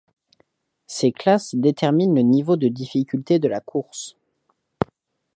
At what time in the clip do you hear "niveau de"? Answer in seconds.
2.23-2.67